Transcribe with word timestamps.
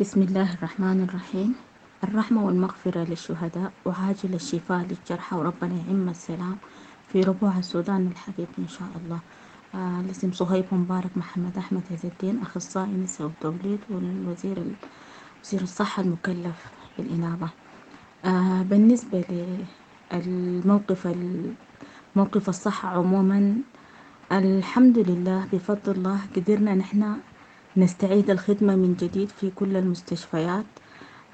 بسم 0.00 0.22
الله 0.22 0.54
الرحمن 0.54 1.06
الرحيم. 1.08 1.54
الرحمة 2.04 2.46
والمغفرة 2.46 3.04
للشهداء 3.04 3.72
وعاجل 3.86 4.34
الشفاء 4.34 4.86
للجرحى 4.90 5.36
وربنا 5.36 5.74
يعم 5.88 6.08
السلام 6.08 6.56
في 7.08 7.20
ربوع 7.20 7.58
السودان 7.58 8.06
الحبيب 8.06 8.46
إن 8.58 8.68
شاء 8.68 8.88
الله. 9.04 9.20
آه 9.74 10.00
الاسم 10.00 10.32
صهيب 10.32 10.64
مبارك 10.72 11.10
محمد 11.16 11.58
أحمد 11.58 11.82
عز 11.90 12.06
الدين 12.06 12.40
أخصائي 12.42 12.92
نساء 12.92 13.26
والتوليد 13.26 13.78
والوزير 13.90 14.58
وزير 15.44 15.60
الصحة 15.62 16.02
المكلف 16.02 16.66
بالإنابة. 16.98 17.48
آه 18.24 18.62
بالنسبة 18.62 19.24
للموقف 20.12 21.08
موقف 22.16 22.48
الصحة 22.48 22.88
عموما 22.88 23.56
الحمد 24.32 24.98
لله 24.98 25.46
بفضل 25.52 25.92
الله 25.92 26.18
قدرنا 26.36 26.74
نحن 26.74 27.16
نستعيد 27.78 28.30
الخدمة 28.30 28.76
من 28.76 28.94
جديد 29.00 29.28
في 29.28 29.50
كل 29.50 29.76
المستشفيات. 29.76 30.64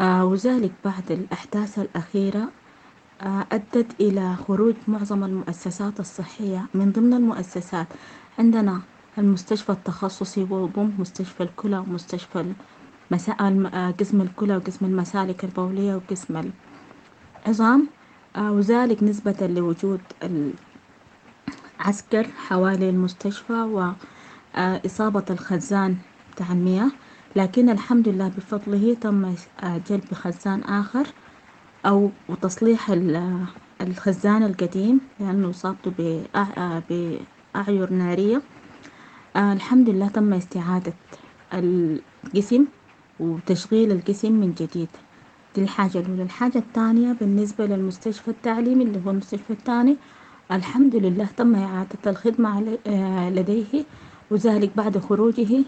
آه 0.01 0.25
وذلك 0.25 0.73
بعد 0.85 1.11
الأحداث 1.13 1.79
الأخيرة 1.79 2.49
آه 3.23 3.47
أدت 3.53 4.01
إلى 4.01 4.37
خروج 4.37 4.75
معظم 4.89 5.25
المؤسسات 5.25 6.01
الصحية 6.01 6.67
من 6.75 6.93
ضمن 6.93 7.15
المؤسسات. 7.15 7.87
عندنا 8.39 8.81
المستشفى 9.19 9.73
التخصصي 9.73 10.43
وضم 10.51 10.91
مستشفى 10.99 11.43
الكلى 11.43 11.79
ومستشفى 11.79 12.55
المسا... 13.11 13.37
آه، 13.41 13.91
قسم 13.91 14.21
الكلى 14.21 14.57
وقسم 14.57 14.87
المسالك 14.87 15.45
البولية 15.45 15.95
وقسم 15.97 16.51
العظام. 17.47 17.89
وذلك 18.39 19.03
نسبة 19.03 19.47
لوجود 19.47 20.01
العسكر 21.81 22.27
حوالي 22.49 22.91
المستشفى 22.91 23.53
وإصابة 24.57 25.25
الخزان 25.31 25.97
بتاع 26.35 26.53
المياه 26.53 26.91
لكن 27.37 27.69
الحمد 27.71 28.09
لله 28.09 28.29
بفضله 28.29 28.95
تم 29.01 29.35
جلب 29.91 30.15
خزان 30.15 30.61
آخر 30.63 31.07
أو 31.87 32.11
وتصليح 32.29 32.91
الخزان 33.81 34.43
القديم 34.43 35.01
لأنه 35.21 35.51
إصابته 35.51 35.91
بأعير 36.89 37.91
نارية. 37.93 38.43
الحمد 39.37 39.89
لله 39.91 40.09
تم 40.09 40.33
استعادة 40.33 40.93
القسم 41.55 42.65
وتشغيل 43.21 43.93
القسم 43.93 44.33
من 44.33 44.53
جديد. 44.61 44.89
دي 45.55 45.63
الحاجة 45.63 45.99
الأولى. 45.99 46.23
الحاجة 46.23 46.59
الثانية 46.59 47.13
بالنسبة 47.13 47.67
للمستشفى 47.67 48.29
التعليمي 48.29 48.85
اللي 48.85 49.01
هو 49.07 49.11
المستشفى 49.11 49.51
الثاني 49.53 49.97
الحمد 50.53 50.97
لله 50.97 51.29
تم 51.37 51.55
إعادة 51.55 51.99
الخدمة 52.07 52.61
لديه 53.31 53.85
وذلك 54.31 54.71
بعد 54.77 54.99
خروجه 54.99 55.65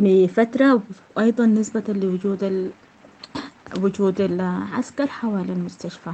بفترة 0.00 0.82
وأيضا 1.16 1.46
نسبة 1.46 1.84
لوجود 1.88 2.44
ال... 2.44 2.72
وجود 3.82 4.20
العسكر 4.20 5.06
حول 5.06 5.50
المستشفى 5.50 6.12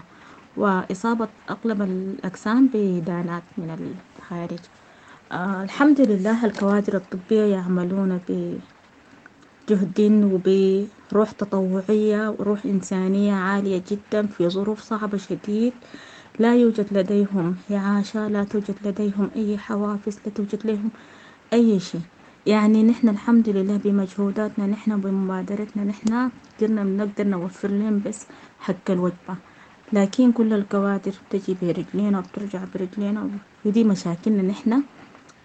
وإصابة 0.56 1.28
أغلب 1.50 1.82
الأجسام 1.82 2.68
بدانات 2.74 3.44
من 3.56 3.70
الخارج. 4.18 4.58
آه 5.32 5.62
الحمد 5.62 6.00
لله 6.00 6.44
الكوادر 6.44 6.96
الطبية 6.96 7.42
يعملون 7.42 8.20
بجهد 9.68 10.00
وبروح 10.24 11.32
تطوعية 11.32 12.30
وروح 12.30 12.64
إنسانية 12.66 13.32
عالية 13.34 13.82
جدا 13.90 14.27
في 14.27 14.48
ظروف 14.48 14.82
صعبة 14.82 15.18
شديد. 15.18 15.74
لا 16.38 16.56
يوجد 16.56 16.98
لديهم 16.98 17.56
إعاشة 17.70 18.28
لا 18.28 18.44
توجد 18.44 18.86
لديهم 18.88 19.30
أي 19.36 19.58
حوافز 19.58 20.18
لا 20.27 20.32
توجد 20.32 20.66
لهم 20.66 20.90
أي 21.52 21.80
شيء. 21.80 22.00
يعني 22.47 22.83
نحن 22.83 23.09
الحمد 23.09 23.48
لله 23.48 23.77
بمجهوداتنا 23.77 24.67
نحن 24.67 24.92
وبمبادرتنا 24.92 25.84
نحن 25.84 26.31
قدرنا 26.59 26.84
بنقدر 26.84 27.27
نوفر 27.27 27.69
لهم 27.69 28.03
بس 28.06 28.27
حق 28.61 28.91
الوجبة. 28.91 29.34
لكن 29.92 30.33
كل 30.33 30.53
الكوادر 30.53 31.12
بتجي 31.31 31.56
برجلينا 31.62 32.19
وبترجع 32.19 32.61
برجلينا 32.74 33.30
ودي 33.64 33.85
مشاكلنا 33.85 34.42
نحن 34.42 34.83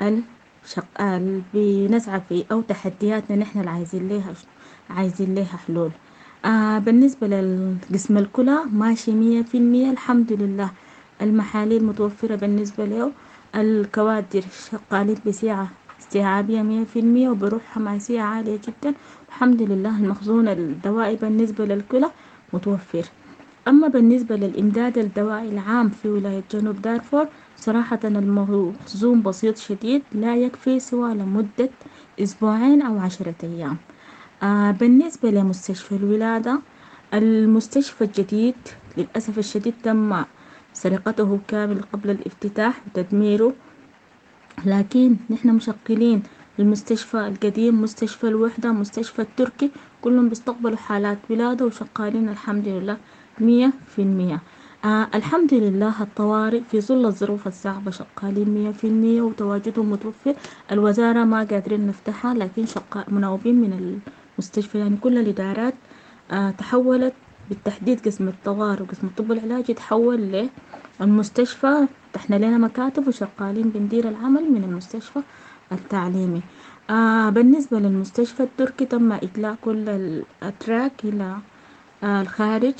الشقال 0.01 1.41
بنسعى 1.53 2.21
في 2.29 2.45
أو 2.51 2.61
تحدياتنا 2.61 3.35
نحن 3.35 3.67
عايزين 3.67 4.07
ليها 4.07 4.33
عايزين 4.89 5.35
ليها 5.35 5.57
حلول. 5.67 5.91
آه 6.45 6.77
بالنسبة 6.79 7.27
للقسم 7.27 8.17
الكلى 8.17 8.57
ماشي 8.73 9.11
مية 9.11 9.41
في 9.41 9.57
المية 9.57 9.91
الحمد 9.91 10.33
لله. 10.33 10.71
المحاليل 11.21 11.83
متوفرة 11.85 12.35
بالنسبة 12.35 12.85
له. 12.85 13.11
الكوادر 13.55 14.43
شغالين 14.71 15.17
بسعة 15.25 15.67
استيعابية 16.09 16.61
مية 16.61 16.83
في 16.83 16.99
المية 16.99 17.29
وبروح 17.29 17.61
حماسية 17.65 18.21
عالية 18.21 18.59
جدا. 18.67 18.93
الحمد 19.27 19.61
لله 19.61 19.97
المخزون 19.99 20.47
الدوائي 20.47 21.15
بالنسبة 21.15 21.65
للكلى 21.65 22.11
متوفر. 22.53 23.05
أما 23.67 23.87
بالنسبة 23.87 24.35
للإمداد 24.35 24.97
الدوائي 24.97 25.49
العام 25.49 25.89
في 25.89 26.09
ولاية 26.09 26.43
جنوب 26.51 26.81
دارفور 26.81 27.27
صراحة 27.57 27.99
المخزون 28.05 29.21
بسيط 29.21 29.57
شديد 29.57 30.01
لا 30.11 30.35
يكفي 30.35 30.79
سوى 30.79 31.13
لمدة 31.13 31.69
أسبوعين 32.19 32.81
أو 32.81 32.99
عشرة 32.99 33.35
أيام. 33.43 33.77
آه 34.43 34.71
بالنسبة 34.71 35.31
لمستشفى 35.31 35.95
الولادة 35.95 36.59
المستشفى 37.13 38.03
الجديد 38.03 38.55
للأسف 38.97 39.37
الشديد 39.39 39.73
تم 39.83 40.23
سرقته 40.73 41.39
كامل 41.47 41.81
قبل 41.93 42.09
الافتتاح 42.09 42.81
وتدميره. 42.87 43.53
لكن 44.65 45.15
نحن 45.29 45.49
مشغلين 45.49 46.23
المستشفى 46.59 47.27
القديم 47.27 47.81
مستشفى 47.81 48.27
الوحدة 48.27 48.71
مستشفى 48.71 49.21
التركي 49.21 49.71
كلهم 50.01 50.29
بيستقبلوا 50.29 50.77
حالات 50.77 51.17
ولادة 51.29 51.65
وشغالين 51.65 52.29
الحمد 52.29 52.67
لله 52.67 52.97
مية 53.39 53.73
في 53.87 54.01
المية. 54.01 54.41
آه 54.85 55.07
الحمد 55.15 55.53
لله 55.53 56.01
الطوارئ 56.03 56.61
في 56.71 56.81
ظل 56.81 57.05
الظروف 57.05 57.47
الصعبة 57.47 57.91
شغالين 57.91 58.49
مية 58.49 58.71
في 58.71 58.87
المية 58.87 59.21
وتواجدهم 59.21 59.89
متوفر. 59.91 60.35
الوزارة 60.71 61.23
ما 61.23 61.43
قادرين 61.43 61.87
نفتحها 61.87 62.33
لكن 62.33 62.65
شقاء 62.65 63.09
مناوبين 63.11 63.55
من 63.55 63.99
المستشفى. 64.37 64.79
يعني 64.79 64.97
كل 64.97 65.17
الإدارات 65.17 65.73
آه 66.31 66.51
تحولت 66.51 67.13
بالتحديد 67.49 67.99
قسم 68.05 68.27
الطوارئ 68.27 68.81
وقسم 68.83 69.07
الطب 69.07 69.31
العلاجي 69.31 69.73
تحول 69.73 70.49
للمستشفى 71.01 71.87
فتحنا 72.13 72.35
لنا 72.35 72.57
مكاتب 72.57 73.07
وشغالين 73.07 73.69
بندير 73.69 74.09
العمل 74.09 74.51
من 74.51 74.63
المستشفى 74.63 75.19
التعليمي. 75.71 76.41
آه 76.89 77.29
بالنسبة 77.29 77.79
للمستشفى 77.79 78.43
التركي 78.43 78.85
تم 78.85 79.11
إطلاق 79.11 79.55
كل 79.61 79.89
الأتراك 79.89 80.91
إلى 81.03 81.37
آه 82.03 82.21
الخارج 82.21 82.73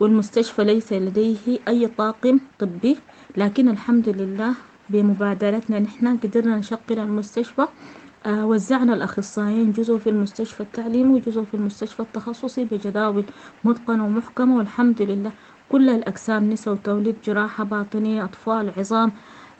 والمستشفى 0.00 0.64
ليس 0.64 0.92
لديه 0.92 1.36
أي 1.68 1.86
طاقم 1.86 2.40
طبي 2.58 2.96
لكن 3.36 3.68
الحمد 3.68 4.08
لله 4.08 4.54
بمبادرتنا 4.90 5.78
نحن 5.78 6.16
قدرنا 6.16 6.56
نشغل 6.56 6.80
المستشفى. 6.90 7.66
آه 8.26 8.46
وزعنا 8.46 8.94
الأخصائيين 8.94 9.72
جزء 9.72 9.98
في 9.98 10.10
المستشفى 10.10 10.60
التعليمي 10.60 11.14
وجزء 11.14 11.42
في 11.42 11.54
المستشفى 11.54 12.00
التخصصي 12.00 12.64
بجداول 12.64 13.24
متقنة 13.64 14.04
ومحكمة 14.04 14.56
والحمد 14.56 15.02
لله 15.02 15.32
كل 15.72 15.88
الأقسام 15.90 16.50
نساء 16.50 16.74
وتوليد 16.74 17.16
جراحة 17.24 17.64
باطنية 17.64 18.24
أطفال 18.24 18.72
عظام 18.76 19.12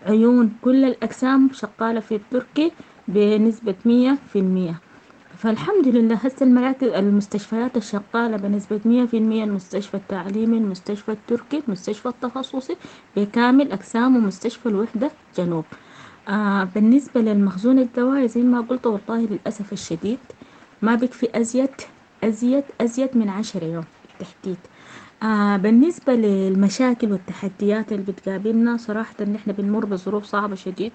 عيون. 0.06 0.53
كل 0.62 0.84
الأقسام 0.84 1.50
شغالة 1.53 2.00
في 2.00 2.15
التركي 2.15 2.72
بنسبة 3.09 3.75
مية 3.84 4.19
في 4.33 4.39
المية. 4.39 4.81
فالحمد 5.39 5.89
لله 5.89 6.15
هسه 6.15 6.47
المراكز 6.47 6.89
المستشفيات 6.89 7.77
الشغالة 7.77 8.37
بنسبة 8.37 8.81
مية 8.84 9.05
في 9.06 9.17
المية. 9.17 9.44
المستشفى 9.44 9.97
التعليمي 9.97 10.59
المستشفى 10.59 11.12
التركي 11.12 11.62
المستشفى 11.69 12.09
التخصصي 12.09 12.77
بكامل 13.17 13.73
أقسام 13.73 14.17
ومستشفى 14.17 14.67
الوحدة 14.69 15.11
جنوب. 15.38 15.65
آه 16.28 16.65
بالنسبة 16.75 17.21
للمخزون 17.21 17.78
الدوائي 17.78 18.28
زي 18.28 18.43
ما 18.43 18.61
قلت 18.61 18.87
والله 18.87 19.21
للأسف 19.31 19.73
الشديد 19.73 20.19
ما 20.83 20.94
بيكفي 20.94 21.28
أزيد 21.41 21.71
أزيد 22.25 22.64
أزيد 22.81 23.17
من 23.17 23.29
عشرة 23.29 23.64
يوم 23.64 23.85
بالتحديد 24.19 24.56
آه 25.22 25.56
بالنسبة 25.56 26.12
للمشاكل 26.14 27.12
والتحديات 27.12 27.92
اللي 27.92 28.02
بتقابلنا 28.12 28.76
صراحة 28.76 29.14
إن 29.20 29.34
إحنا 29.34 29.52
بنمر 29.52 29.84
بظروف 29.84 30.24
صعبة 30.24 30.54
شديد. 30.54 30.92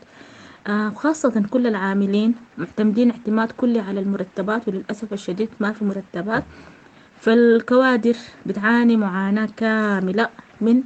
آه 0.68 0.90
خاصة 0.90 1.44
كل 1.50 1.68
العاملين 1.68 2.36
معتمدين 2.58 3.12
اعتماد 3.12 3.52
كلي 3.52 3.80
على 3.80 4.00
المرتبات 4.00 4.68
وللأسف 4.68 5.14
الشديد 5.14 5.50
ما 5.60 5.72
في 5.72 5.86
مرتبات. 5.86 6.44
فالكوادر 7.16 8.16
بتعاني 8.46 8.98
معاناة 8.98 9.50
كاملة 9.58 10.30
من 10.62 10.84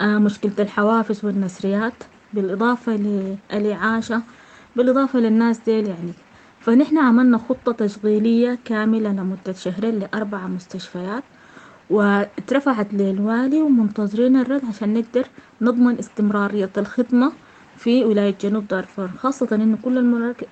آه 0.00 0.18
مشكلة 0.18 0.52
الحوافز 0.58 1.24
والنسريات 1.24 1.94
بالإضافة 2.32 2.96
للإعاشة 2.96 4.22
بالإضافة 4.76 5.18
للناس 5.18 5.58
ديل 5.58 5.86
يعني. 5.88 6.12
فنحن 6.60 6.98
عملنا 6.98 7.38
خطة 7.38 7.72
تشغيلية 7.72 8.58
كاملة 8.64 9.12
لمدة 9.12 9.52
شهرين 9.52 9.98
لأربع 9.98 10.46
مستشفيات. 10.46 11.24
واترفعت 11.90 12.94
للوالي 12.94 13.62
ومنتظرين 13.62 14.36
الرد 14.36 14.64
عشان 14.64 14.94
نقدر 14.94 15.26
نضمن 15.60 15.98
استمرارية 15.98 16.70
الخدمة 16.78 17.32
في 17.76 18.04
ولاية 18.04 18.34
جنوب 18.40 18.68
دارفور 18.68 19.08
خاصة 19.08 19.48
إن 19.52 19.76
كل 19.76 19.98
المراك... 19.98 20.46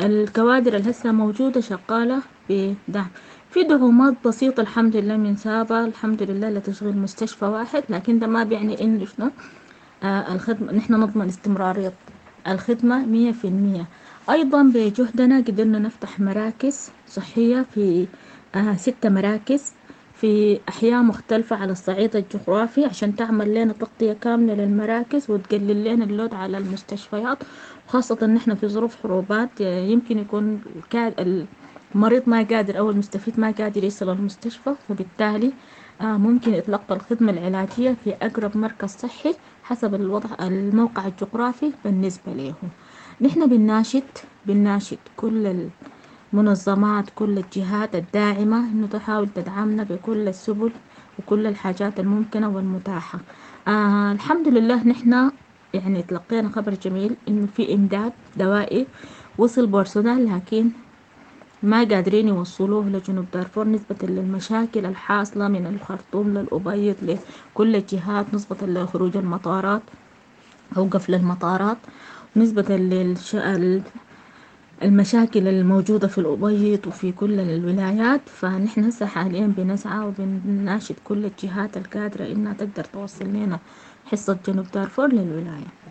الكوادر 0.00 0.76
اللي 0.76 0.90
هسه 0.90 1.12
موجودة 1.12 1.60
شغالة 1.60 2.22
بدعم 2.50 3.06
في 3.50 3.62
دعومات 3.62 4.14
بسيطة 4.26 4.60
الحمد 4.60 4.96
لله 4.96 5.16
من 5.16 5.36
سابا 5.36 5.84
الحمد 5.84 6.22
لله 6.22 6.50
لتشغيل 6.50 6.96
مستشفى 6.98 7.44
واحد 7.44 7.82
لكن 7.88 8.18
ده 8.18 8.26
ما 8.26 8.44
بيعني 8.44 8.84
إنه 8.84 9.04
شنو 9.04 9.30
آه 10.02 10.34
الخدمة 10.34 10.72
نحن 10.72 10.94
نضمن 10.94 11.28
استمرارية 11.28 11.92
الخدمة 12.48 13.06
مية 13.06 13.32
في 13.32 13.44
المية. 13.44 13.86
أيضا 14.30 14.62
بجهدنا 14.62 15.36
قدرنا 15.38 15.78
نفتح 15.78 16.20
مراكز 16.20 16.90
صحية 17.08 17.66
في 17.74 18.06
آه 18.54 18.76
ستة 18.76 19.08
مراكز. 19.08 19.72
في 20.22 20.60
أحياء 20.68 21.02
مختلفة 21.02 21.56
على 21.56 21.72
الصعيد 21.72 22.16
الجغرافي 22.16 22.84
عشان 22.84 23.16
تعمل 23.16 23.54
لنا 23.54 23.72
تغطية 23.72 24.12
كاملة 24.12 24.54
للمراكز 24.54 25.30
وتقلل 25.30 25.84
لنا 25.84 26.04
اللود 26.04 26.34
على 26.34 26.58
المستشفيات 26.58 27.38
خاصة 27.86 28.18
إن 28.22 28.36
إحنا 28.36 28.54
في 28.54 28.68
ظروف 28.68 29.02
حروبات 29.02 29.60
يمكن 29.60 30.18
يكون 30.18 30.60
المريض 31.94 32.22
ما 32.26 32.42
قادر 32.42 32.78
أو 32.78 32.90
المستفيد 32.90 33.40
ما 33.40 33.50
قادر 33.50 33.84
يصل 33.84 34.10
المستشفى 34.10 34.74
فبالتالي 34.88 35.52
آه 36.00 36.16
ممكن 36.16 36.54
يتلقى 36.54 36.94
الخدمة 36.94 37.32
العلاجية 37.32 37.96
في 38.04 38.14
أقرب 38.22 38.56
مركز 38.56 38.88
صحي 38.90 39.34
حسب 39.62 39.94
الوضع 39.94 40.30
الموقع 40.40 41.06
الجغرافي 41.06 41.72
بالنسبة 41.84 42.32
لهم 42.32 42.68
نحن 43.20 43.46
بنناشد 43.46 44.04
بنناشد 44.46 44.98
كل 45.16 45.68
المنظمات 46.32 47.10
كل 47.14 47.38
الجهات 47.38 47.94
الداعمة 47.94 48.58
إنه 48.70 48.86
تحاول 48.86 49.28
تدعمنا 49.28 49.82
بكل 49.82 50.28
السبل 50.28 50.72
وكل 51.18 51.46
الحاجات 51.46 52.00
الممكنة 52.00 52.48
والمتاحة. 52.48 53.18
آه 53.68 54.12
الحمد 54.12 54.48
لله 54.48 54.84
نحن 54.88 55.30
يعني 55.74 56.02
تلقينا 56.02 56.48
خبر 56.48 56.74
جميل 56.74 57.16
إنه 57.28 57.46
في 57.46 57.74
إمداد 57.74 58.12
دوائي 58.36 58.86
وصل 59.38 59.66
بورسودان 59.66 60.34
لكن 60.36 60.70
ما 61.62 61.84
قادرين 61.84 62.28
يوصلوه 62.28 62.88
لجنوب 62.88 63.30
دارفور 63.30 63.68
نسبة 63.68 63.96
للمشاكل 64.02 64.86
الحاصلة 64.86 65.48
من 65.48 65.66
الخرطوم 65.66 66.38
للأبيض 66.38 66.96
لكل 67.02 67.76
الجهات 67.76 68.34
نسبة 68.34 68.56
لخروج 68.66 69.16
المطارات 69.16 69.82
أو 70.76 70.84
قفل 70.88 71.14
المطارات 71.14 71.78
نسبة 72.36 72.64
للمشاكل 74.82 75.48
الموجودة 75.48 76.08
في 76.08 76.18
الأبيض 76.18 76.86
وفي 76.86 77.12
كل 77.12 77.40
الولايات 77.40 78.28
فنحن 78.28 78.84
هسه 78.84 79.06
حاليا 79.06 79.46
بنسعى 79.46 80.06
وبنناشد 80.06 80.96
كل 81.04 81.24
الجهات 81.24 81.76
القادرة 81.76 82.26
إنها 82.32 82.52
تقدر 82.52 82.84
توصل 82.84 83.24
لنا 83.24 83.60
حصة 84.04 84.38
جنوب 84.46 84.66
دارفور 84.70 85.08
للولاية. 85.12 85.81